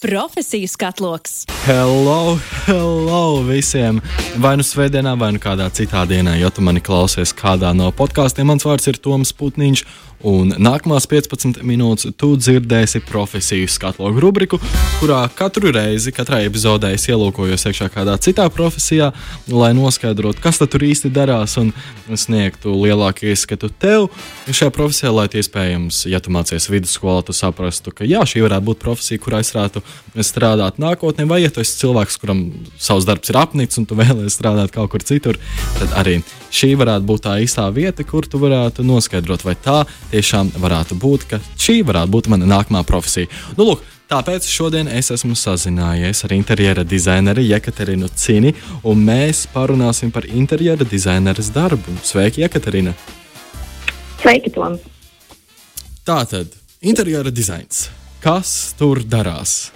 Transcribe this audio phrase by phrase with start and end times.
[0.00, 1.44] Profesiju skatloks.
[1.64, 4.00] Hello, hello visiem!
[4.36, 8.44] Vai nu svētdienā, vai nu kādā citā dienā, ja tu mani klausies kādā no podkāstiem.
[8.44, 9.82] Mans vārds ir Toms Putniņš,
[10.28, 14.60] un nākamās 15 minūtes tu dzirdēsi profesiju skatlogu rubriku,
[15.00, 19.12] kurā katru reizi, katrā epizodē es ielūkojos iekšā kādā citā profesijā,
[19.48, 21.72] lai noskaidrotu, kas tur īsti darās un
[22.12, 24.10] sniegtu lielāku ieskatu tev
[24.50, 28.84] šajā profesijā, lai iespējams, ja tu mācies vidusskolā, tu saprastu, ka jā, šī varētu būt
[28.84, 29.85] profesija, kurā es varētu
[30.24, 32.44] strādāt nākotnē, vai ja tu esi cilvēks, kuram
[32.80, 35.40] savs darbs ir apnicis un tu vēlēsies strādāt kaut kur citur,
[35.80, 36.20] tad arī
[36.54, 39.82] šī varētu būt tā īstā vieta, kur tu varētu noskaidrot, vai tā
[40.14, 43.30] tiešām varētu būt, ka šī varētu būt mana nākamā profesija.
[43.58, 48.52] Nu, lūk, Tāpēc šodien es esmu sazinājies ar interjera dizaineru Jekaterinu Cini,
[48.86, 51.96] un mēs parunāsim par interjera dizaineres darbu.
[52.06, 52.94] Sveiki, Jekaterina!
[54.20, 54.78] Sveiki, Tom!
[56.06, 56.54] Tātad,
[56.86, 57.88] interjera dizains.
[58.22, 59.72] Kas tur darās?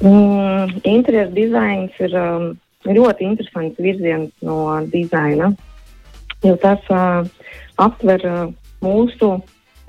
[0.00, 2.44] Mm, interjera dizains ir um,
[2.88, 5.50] ļoti interesants virziens no dizaina,
[6.40, 7.28] jo tas uh,
[7.76, 8.46] aptver uh,
[8.80, 9.34] mūsu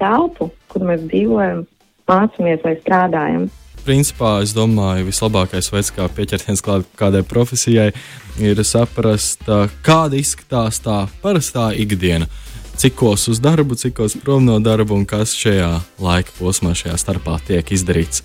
[0.02, 1.64] telpu, kur mēs dzīvojam,
[2.12, 3.48] mācāmies vai strādājam.
[3.86, 7.90] Principā es domāju, vislabākais veids, kā pieķerties klāt kādai profesijai,
[8.38, 9.48] ir saprast,
[9.82, 12.28] kāda izskatās tā parastā ikdiena.
[12.78, 15.72] Cikos uz darbu, cikos prom no darba un kas šajā
[16.02, 18.22] laika posmā, šajā starpā tiek izdarīts.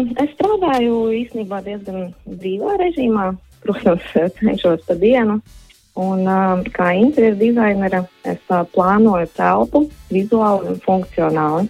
[0.00, 3.30] Um, es strādāju īstenībā diezgan brīvā režīmā.
[3.60, 4.06] Protams,
[4.38, 5.40] cenšos pa dienu.
[6.00, 11.66] Un, um, kā interjera dizainere, es uh, plānoju telpu vizuāli un funkcionāli,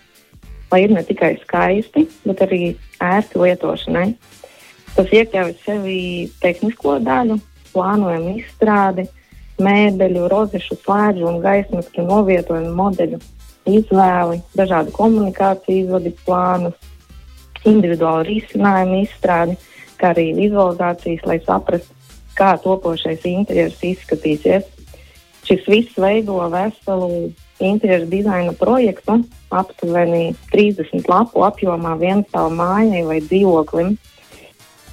[0.71, 2.61] lai ir ne tikai skaisti, bet arī
[3.03, 4.07] ērti lietošanai.
[4.95, 5.97] Tas iekļauj sevi
[6.43, 7.41] tehnisko daļu,
[7.73, 9.09] plānojumu izstrādi,
[9.65, 13.19] mēbeļu, rozešu slēdzu un gaismas novietojumu modeļu
[13.71, 16.90] izvēli, dažādu komunikāciju izvadi plānus,
[17.69, 19.57] individuālu risinājumu izstrādi,
[20.01, 21.97] kā arī vizualizācijas, lai saprastu,
[22.39, 24.69] kā topošais interjers izskatīsies.
[25.45, 27.31] Šis viss veido veselu
[27.61, 29.19] interjeru dizaina projektu,
[29.51, 33.95] aptuveni 30 lapu apjomā vienstāvu mājai vai dzīvoklim.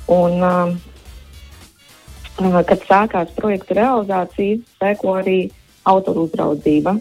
[0.07, 0.75] Un, uh,
[2.67, 5.39] kad sākās projekta realizācija, seko arī
[5.87, 6.97] autoru uzraudzība.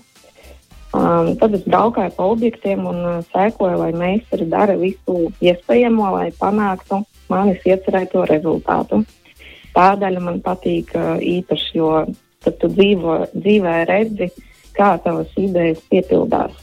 [0.94, 6.28] Um, tad es braukāju pa objektiem un uh, sekoju, lai meistari dara visu iespējamo, lai
[6.38, 7.00] panāktu
[7.32, 9.02] manis iecerēto rezultātu.
[9.74, 11.90] Tā daļa man patīk uh, īpaši, jo
[12.46, 14.30] tad tu dzīvo, dzīvē redzi,
[14.78, 16.54] kā tavas idejas piepildās.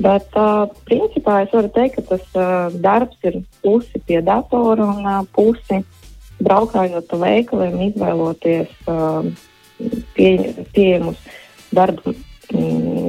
[0.00, 5.04] Bet, uh, principā, es varu teikt, ka tas uh, darbs ir pusi pie datora un
[5.04, 5.84] uh, pusi
[6.40, 9.28] braukājot pa veikaliem, izvēloties uh,
[10.16, 10.32] pie,
[10.72, 11.20] pieejamus
[11.76, 12.25] darbu Mm,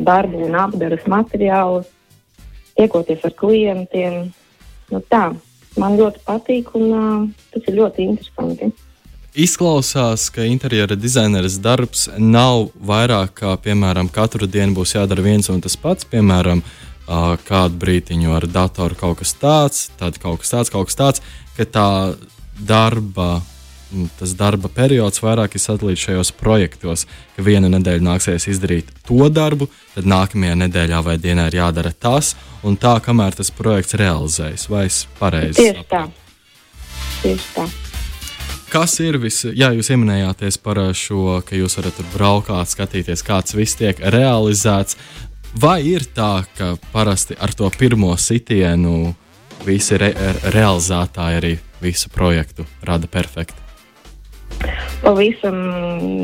[0.07, 1.87] darbu un apgaras materiālus,
[2.77, 4.27] tiekoties ar klientiem.
[4.91, 5.29] Nu, tā,
[5.77, 8.71] man ļoti patīk un uh, tas ir ļoti interesanti.
[9.37, 15.61] Izklausās, ka interjera dizaineris darbs nav vairāk kā, piemēram, katru dienu būs jādara viens un
[15.61, 16.07] tas pats.
[16.09, 16.63] Piemēram,
[17.45, 21.21] kādu brīdiņu ar datoru kaut kas tāds, tad kaut kas tāds, kaut kas tāds,
[21.53, 21.91] ka tā
[22.57, 23.56] darba Mm,
[24.19, 27.05] tas darba periods vairāk ir sadalīts šajos projektos,
[27.35, 32.35] ka vienu nedēļu nāksies izdarīt to darbu, tad nākamajā nedēļā vai dienā ir jādara tas,
[32.67, 34.67] un tā, kamēr tas projekts realizējas.
[34.71, 36.07] Vai es pareizi Tieši tā.
[37.23, 37.67] Tieši tā.
[38.67, 43.55] Kas ir viss, jā, jūs pieminējāties par šo, ka jūs varat tur braukāt, skatīties, kāds
[43.55, 44.99] viss tiek realizēts.
[45.55, 49.13] Vai ir tā, ka parasti ar to pirmo sitienu
[49.65, 50.11] visi re
[50.51, 53.66] realizētāji arī visu projektu rada perfekti?
[55.03, 55.57] Pavisam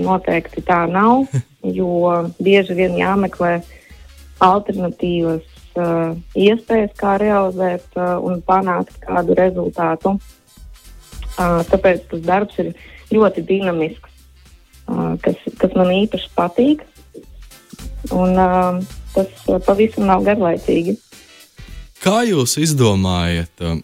[0.03, 1.27] noteikti tā nav,
[1.79, 3.59] jo bieži vien jāmeklē
[4.43, 5.43] alternatīvas
[5.79, 10.17] uh, iespējas, kā realizēt uh, un panākt kādu rezultātu.
[11.33, 12.73] Uh, tāpēc tas darbs ir
[13.13, 14.11] ļoti dinamisks,
[14.89, 16.83] uh, kas, kas man īpaši patīk.
[18.11, 18.83] Un, uh,
[19.15, 20.97] tas uh, pavisam nav garlaicīgi.
[22.03, 23.53] Kā jūs izdomājat?
[23.63, 23.79] Uh,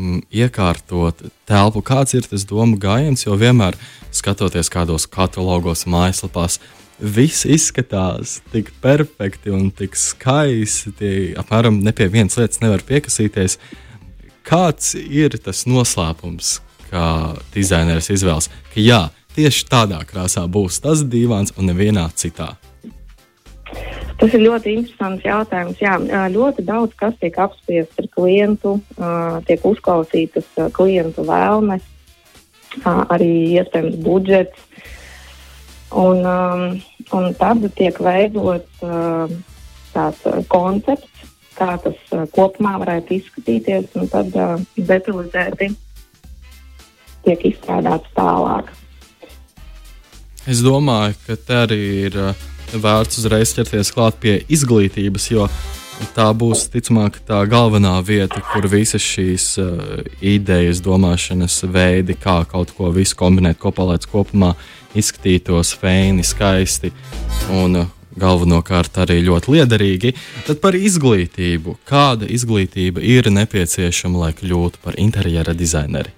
[0.00, 3.76] mm, iekārtot telpu, kāds ir tas domu gājiens, jo vienmēr
[4.14, 6.58] skatoties kādos katalogos, mājaslapās,
[7.00, 11.34] viss izskatās tik perfekti un tik skaisti.
[11.40, 13.58] Apmēram ne pie vienas lietas nevar piekasīties.
[14.46, 16.58] Kāds ir tas noslēpums,
[16.90, 17.06] kā
[17.54, 19.04] dizaineris izvēlas, ka jā,
[19.36, 22.54] tieši tādā krāsā būs tas divāns un nevienā citā?
[24.20, 25.78] Tas ir ļoti interesants jautājums.
[25.80, 25.94] Jā,
[26.28, 28.74] ļoti daudz kas tiek apspriests ar klientu,
[29.48, 31.86] tiek uzklausītas klientu vēlmes,
[32.84, 34.66] arī iespējams budžets.
[35.96, 36.20] Un,
[37.16, 38.84] un tad tiek veidots
[39.94, 41.24] tāds koncepts,
[41.56, 44.36] kā tas kopumā varētu izskatīties, un tad
[44.76, 45.72] detalizēti
[47.24, 48.70] tiek izstrādāts tālāk.
[50.48, 55.46] Es domāju, ka te arī ir uh, vērts uzreiz ķerties klāt pie izglītības, jo
[56.16, 62.72] tā būs ticamāk tā galvenā vieta, kur visas šīs uh, idejas, domāšanas veidi, kā kaut
[62.76, 64.54] ko visu kombinēt kopā, lai tas kopumā
[64.96, 66.92] izskatītos feini, skaisti
[67.56, 67.90] un uh,
[68.20, 70.14] galvenokārt arī ļoti liederīgi.
[70.46, 71.76] Tad par izglītību.
[71.88, 76.16] Kāda izglītība ir nepieciešama, lai kļūtu par interjera dizaineru?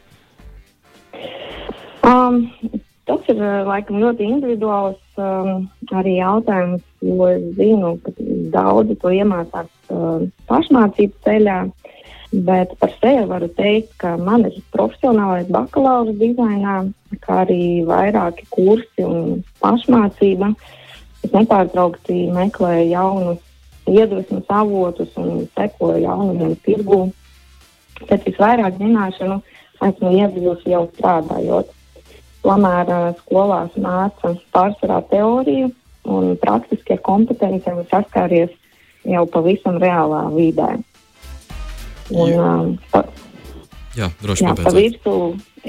[2.02, 2.48] Um,
[3.08, 8.14] tas ir laikam ļoti individuāls um, arī jautājums, jo es zinu, ka
[8.54, 11.60] daudzi to iemācās uh, pašmācību ceļā.
[12.32, 16.78] Bet par sevi varu teikt, ka man ir profesionālais bakalaura dizainā,
[17.20, 20.54] kā arī vairāki kursi un pašmācība.
[21.22, 23.42] Es nepārtraukti meklēju jaunus
[23.90, 27.02] iedvesmas avotus un sekoju jaunumiem tirgū.
[28.08, 29.42] Pēc visvairāk zināšanu
[29.84, 31.68] esmu ieguvusi jau strādājot.
[32.42, 35.70] Tomēr uh, skolās māca pārsvarā teoriju
[36.10, 38.50] un praktiskie kompetenci un saskāries
[39.06, 40.70] jau pavisam reālā vidē.
[42.12, 43.04] Un, uh, pa,
[43.98, 45.18] jā, droši jā, pa virsmu,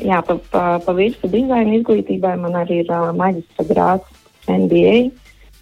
[0.02, 5.12] jā, pa, pa, pa virsmu dizaina izglītībai man arī ir uh, maģistra grāts MBA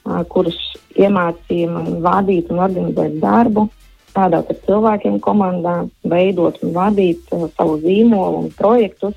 [0.03, 0.57] kurš
[0.97, 3.67] iemācīja man vadīt un organizēt darbu,
[4.11, 9.15] strādāt ar cilvēkiem komandā, veidot un vadīt uh, savu zīmolu un projektus.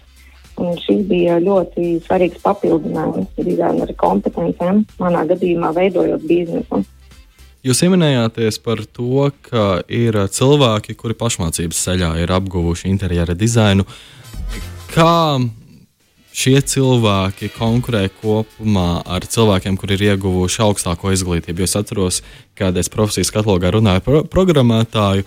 [0.65, 6.85] Un šis bija ļoti svarīgs papildinājums dizaineru kompetencēm, manā gadījumā veidojot biznesu.
[7.65, 13.87] Jūs pieminējāties par to, ka ir cilvēki, kuri pašmācības ceļā ir apguvuši interjera dizainu.
[14.93, 15.41] Kā
[16.35, 21.63] šie cilvēki konkurē kopumā ar cilvēkiem, kuri ir ieguvuši augstāko izglītību.
[21.65, 22.21] Es atceros,
[22.59, 25.25] kad es profesijas katalogā runāju par pro programmētāju,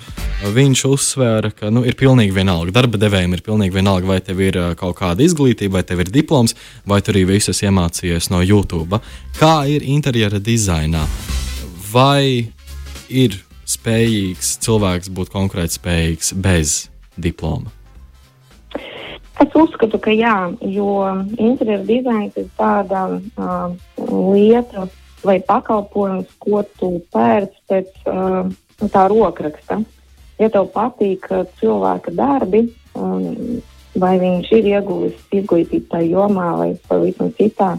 [0.54, 2.75] viņš uzsvēra, ka nu, ir pilnīgi vienalga.
[2.75, 6.56] Darba devējiem ir pilnīgi vienalga, vai tev ir kaut kāda izglītība, vai tev ir diploms,
[6.86, 9.00] vai tu arī visus iemācījies no YouTube.
[9.39, 11.06] Kā ir interjera dizainā?
[11.94, 12.51] Vai
[13.07, 16.83] ir spējīgs cilvēks būt konkurētspējīgs bez
[17.15, 17.76] diploma?
[19.38, 20.34] Es uzskatu, ka jā,
[20.66, 20.94] jo
[21.38, 23.75] interjera dizains ir tāda uh,
[24.34, 24.88] lieta
[25.25, 28.50] vai pakalpojums, ko tu pērc pēc uh,
[28.89, 29.84] tā rokraksta.
[30.42, 31.30] Ja tev patīk
[31.62, 32.63] cilvēka darbi,
[32.98, 33.62] um,
[33.98, 37.72] vai viņš ir ieguvis izglītību tajā jomā vai pavisam citā,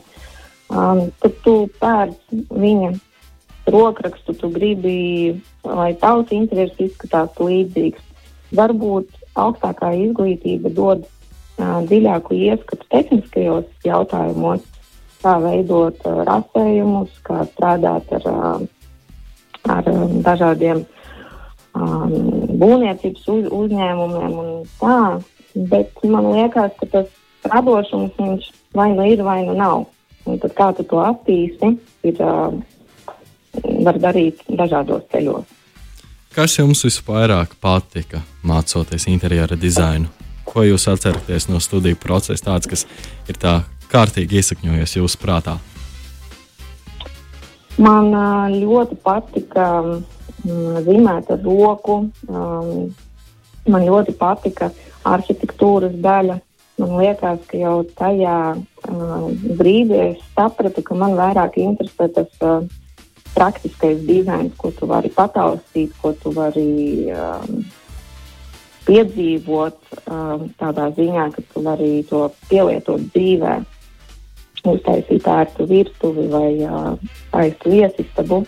[0.71, 2.95] um, tad tu pērc viņa
[3.71, 4.99] rokrakstu, tu gribi,
[5.67, 8.03] lai tavs interesi izskatās līdzīgs.
[8.59, 11.07] Varbūt augstākā izglītība dod
[11.59, 14.63] dziļāku ieskatu tehniskajos jautājumos,
[15.23, 18.29] kā veidot rasējumus, kā strādāt ar,
[19.75, 19.91] ar
[20.27, 20.85] dažādiem
[21.75, 22.15] um,
[22.61, 25.01] būvniecības uz, uzņēmumiem un tā.
[25.59, 29.87] Bet man liekas, ka tas radošums viņš vai nu ir, vai nu nav.
[30.29, 31.73] Un tad kā tu to attīsti,
[32.07, 32.55] ir, uh,
[33.87, 35.57] var darīt dažādos ceļos.
[36.35, 40.13] Kas jums visvairāk patika mācoties interjera dizainu?
[40.49, 42.87] Ko jūs atceraties no studiju procesa, tāds, kas
[43.29, 43.61] ir tā
[43.93, 45.59] kārtīgi iesakņojies jūsu prātā?
[47.79, 48.11] Man
[48.57, 49.69] ļoti patika
[50.43, 52.01] zīmēt ar roku.
[53.69, 54.73] Man ļoti patika
[55.07, 56.41] arhitektūras daļa.
[56.79, 58.35] Man liekas, ka jau tajā
[59.59, 62.31] brīdī es sapratu, ka man vairāk interesē tas
[63.35, 67.11] praktiskais dizains, ko tu vari pataustīt, ko tu vari
[68.89, 73.59] piedzīvot um, tādā ziņā, ka tu vari to pielietot dzīvē,
[74.69, 76.95] uztaisīt ērtu virtuvi vai uh,
[77.29, 78.43] skaistu viesistabu.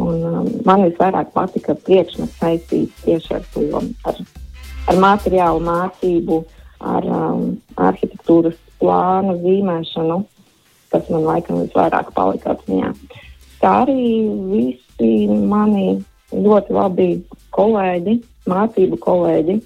[0.00, 3.66] Un, um, man visvairāk patika priekšmets saistīts tieši ar to,
[4.10, 4.20] ar,
[4.90, 6.42] ar materiālu mācību,
[6.80, 7.46] ar um,
[7.76, 10.20] arhitektūras plānu zīmēšanu,
[10.90, 12.94] kas man laikam visvairāk palika atmiņā.
[13.60, 14.04] Tā arī
[14.50, 16.00] visi mani
[16.32, 17.08] ļoti labi
[17.54, 18.16] kolēģi
[18.50, 19.56] mācību kolēģi,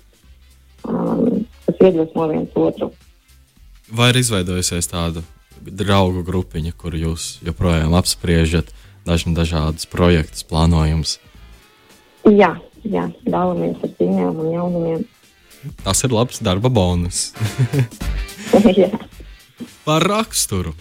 [0.89, 2.91] um, kas iedvesmo viens otru.
[3.95, 5.23] Vai ir izveidojusies tāda
[5.65, 8.73] draugu grupiņa, kur jūs joprojām apspriežat
[9.07, 11.19] dažna, dažādas projektus, plānojumus?
[12.25, 12.55] Jā,
[12.85, 15.05] jā dalāmies ar ziņām un jaunumiem.
[15.85, 17.31] Tas ir labs darba bonus.
[19.87, 20.75] Par raksturu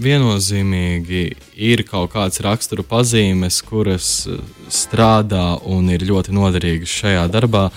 [0.00, 1.22] viennozīmīgi
[1.56, 4.40] ir kaut kādas rakstura pazīmes, kuras eh,
[4.72, 7.68] strādā un ir ļoti noderīgas šajā darbā.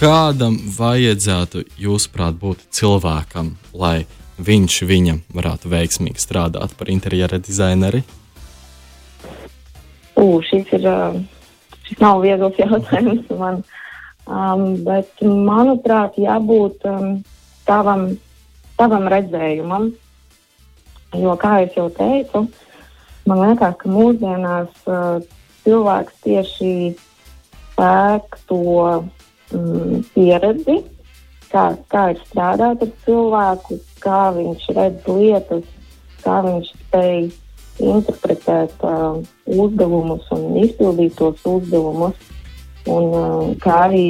[0.00, 4.04] Kādam vajadzētu, jūsuprāt, būt cilvēkam, lai
[4.36, 8.02] viņš viņam varētu veiksmīgi strādāt par interjera dizaineri?
[10.16, 11.16] U, šis ir uh,
[11.86, 13.62] šis nav viegls jautājums man.
[14.26, 17.20] Um, bet, manuprāt, jābūt um,
[17.68, 18.08] tavam,
[18.76, 19.92] tavam redzējumam.
[21.16, 22.42] Jo, kā jau teicu,
[23.28, 25.22] man liekas, ka mūsdienās uh,
[25.64, 26.72] cilvēks tieši
[27.76, 28.58] pērk to
[29.54, 30.76] mm, pieredzi,
[31.52, 35.66] kā, kā ir strādāt ar cilvēku, kā viņš redz lietas,
[36.24, 37.28] kā viņš spēj
[37.86, 42.16] interpretēt uh, uzdevumus un izpildīt tos uzdevumus.
[42.86, 44.06] Un, uh, kā arī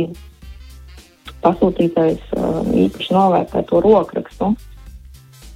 [1.44, 4.52] pasūtītais uh, īpaši novērtē to rokrakstu.
[4.52, 4.75] Uh,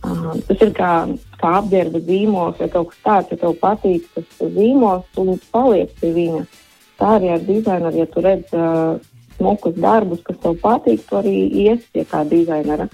[0.01, 0.93] tas ir kā,
[1.41, 6.13] kā apģērba zīmols vai kaut kas tāds, ja tev patīk tas zīmols, tu paliec pie
[6.17, 6.45] viņa.
[7.01, 8.97] Tā arī ar dizaineru, ja tu redz uh,
[9.37, 12.89] smukus darbus, kas tev patīk, tu arī iesi pie kā dizainera.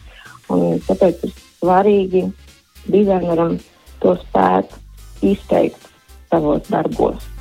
[0.52, 2.26] Un tāpēc ir svarīgi
[2.86, 3.56] dizaineram
[4.02, 4.76] to spēt
[5.26, 5.88] izteikt
[6.30, 7.32] savos darbos.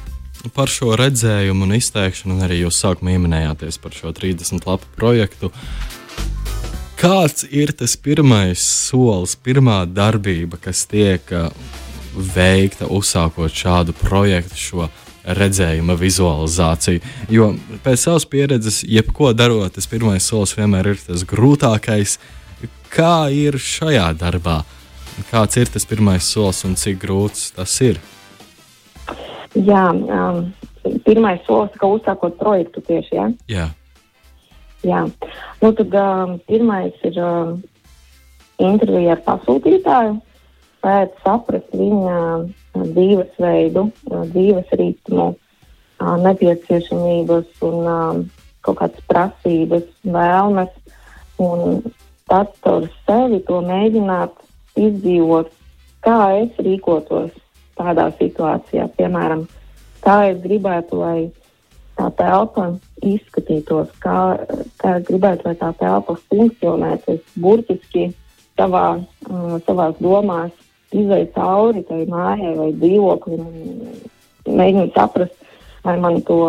[0.53, 5.49] Par šo redzējumu un izteikšanu, un arī jūs sākumā minējāties par šo 30 lapu projektu.
[6.95, 11.49] Kāds ir tas pirmais solis, pirmā darbība, kas tiek uh,
[12.15, 14.87] veikta uzsākot šādu projektu, šo
[15.25, 17.03] redzējuma vizualizāciju?
[17.33, 17.49] Jo
[17.83, 22.15] pēc savas pieredzes, jebko darot, tas pirmais solis vienmēr ir tas grūtākais.
[22.95, 24.61] Kā ir šajā darbā?
[25.27, 27.99] Kāds ir tas pirmais solis un cik grūts tas ir?
[29.55, 30.45] Jā, um,
[31.03, 33.19] pirmais solis, ka uzsākot projektu tieši.
[33.19, 33.33] Ja?
[33.51, 33.67] Jā.
[34.85, 35.01] Jā.
[35.61, 37.57] Nu, tad um, pirmais ir um,
[38.61, 40.19] intervija ar pasūtītāju,
[40.85, 42.17] pēc saprast viņa
[42.75, 43.87] dzīvesveidu,
[44.33, 48.25] dzīves ritmu, uh, nepieciešamības un um,
[48.65, 50.73] kaut kādas prasības, vēlmes.
[51.41, 51.81] Un
[52.29, 54.37] tad ar sevi to mēģināt
[54.79, 55.49] izdzīvot,
[56.05, 57.33] kā es rīkotos
[57.79, 58.87] tādā situācijā.
[58.99, 59.45] Piemēram,
[60.05, 61.17] kā es gribētu, lai
[61.95, 62.67] tā telpa
[63.05, 64.19] izskatītos, kā,
[64.81, 67.17] kā gribētu, lai tā telpa funkcionētu.
[67.17, 68.09] Es burtiski
[68.59, 70.53] savā, uh, savās domās
[70.95, 75.35] izēju cauri tai mājai vai dzīvoklim un mēģinu saprast,
[75.85, 76.39] vai man to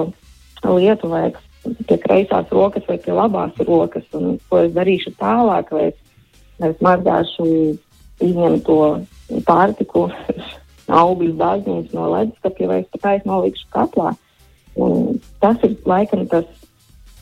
[0.67, 1.39] lietu vajag
[1.87, 5.97] pie kreisās rokas vai pie labās rokas, un ko es darīšu tālāk, vai es,
[6.61, 7.49] vai es mazgāšu
[8.23, 8.79] izņemto
[9.49, 10.07] pārtiku,
[11.01, 14.15] augļu dārziņus no leduskapja vai es tā aiznolikšu katlā.
[14.77, 16.45] Un tas ir laikam tas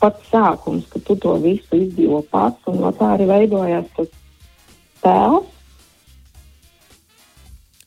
[0.01, 4.11] pats sākums, ka tu to visu izdzīvo pats, un no tā arī veidojās tas
[5.03, 5.47] tēls.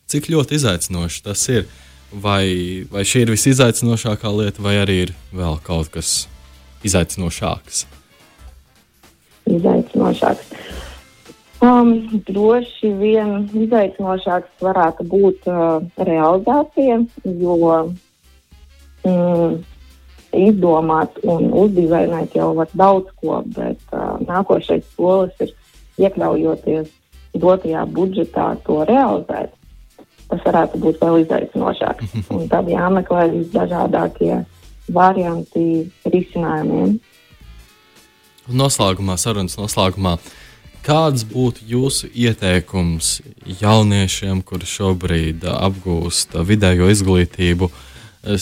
[0.09, 1.69] Cik ļoti izaicinoši tas ir?
[2.09, 6.23] Vai, vai šī ir visizaicinošākā lieta, vai arī ir vēl kaut kas
[6.89, 7.85] izaicinošāks?
[9.53, 10.55] Izaicinošāks.
[11.59, 17.59] Um, droši vien izaicinošāks varētu būt uh, realizācija, jo
[19.09, 19.59] mm,
[20.49, 25.55] izdomāt un uzdizainēt jau var daudz ko, bet uh, nākošais solis ir
[26.05, 26.91] iekļaujoties
[27.39, 29.55] dotajā budžetā to realizēt.
[30.29, 32.17] Tas varētu būt vēl izaicinošāks.
[32.37, 34.43] Un tad jāmeklē visdažādākie
[34.93, 36.99] varianti risinājumiem.
[38.49, 40.17] Noslēgumā, sarunas noslēgumā.
[40.17, 40.37] Uh,
[40.89, 43.19] Kāds būtu jūsu ieteikums
[43.61, 47.69] jauniešiem, kuri šobrīd apgūst vidējo izglītību,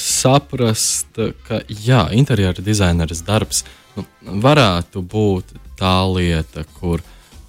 [0.01, 3.65] saprast, ka jā, interjera dizaineris darbs
[3.97, 4.07] nu,
[4.43, 7.05] varētu būt tā lieta, kur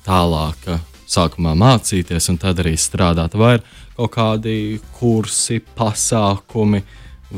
[0.08, 0.70] tālāk
[1.08, 3.66] sākumā mācīties un tad arī strādāt, vai ir
[3.98, 6.84] kaut kādi kursi, pasākumi,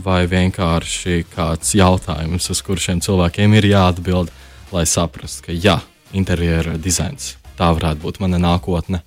[0.05, 4.33] vai vienkārši kāds jautājums, uz kuriem cilvēkiem ir jāatbild,
[4.73, 5.79] lai saprastu, ka jā,
[6.13, 9.01] interjera dizains tā varētu būt mana nākotne?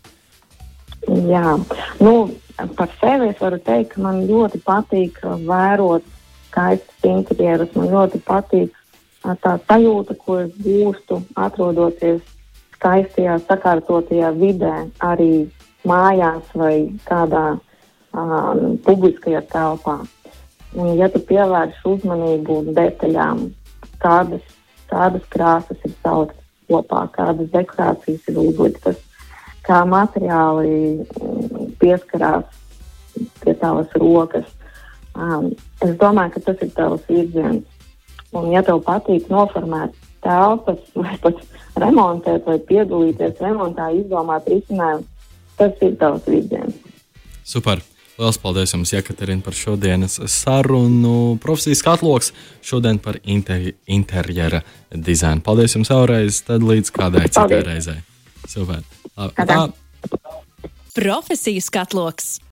[1.08, 1.56] Jā,
[1.98, 2.12] nu,
[2.56, 6.04] par sevi es varu teikt, ka man ļoti patīk vērot
[6.50, 7.74] skaistus interjerus.
[7.76, 8.78] Man ļoti patīk
[9.22, 12.22] tā sajūta, ko es gūstu atrodoties
[12.76, 14.74] skaistajā, sakārtotajā vidē,
[15.06, 15.46] arī
[15.86, 16.74] mājās vai
[17.06, 20.00] kādā um, publiskajā telpā.
[20.72, 23.46] Un, ja tu pievērsi uzmanību detaļām,
[24.02, 24.44] kādas,
[24.90, 26.38] kādas krāsas ir sauktas,
[26.70, 29.00] kopā, kādas dekorācijas ir uzliktas,
[29.66, 32.48] kā materiāli mm, pieskarās
[33.42, 34.48] pie tavas rokas.
[35.12, 35.52] Um,
[35.84, 37.66] es domāju, ka tas ir tavs virziens.
[38.32, 41.40] Un, ja tev patīk noformēt telpas, vai pat
[41.82, 45.06] remontēt, vai piedalīties remontā, izdomāt risinājumu,
[45.60, 46.76] tas ir tavs virziens.
[47.44, 47.82] Super!
[48.18, 51.38] Lielas paldies jums, Jekaterina, par šodienas sarunu.
[51.40, 52.28] Profesijas katloks
[52.62, 54.60] šodien par inter interjera
[54.92, 55.40] dizainu.
[55.42, 58.02] Paldies jums vēlreiz, tad līdz kādai citai reizei.
[58.48, 58.82] Super.
[59.36, 59.60] Tā.
[60.96, 62.40] Profesijas katloks.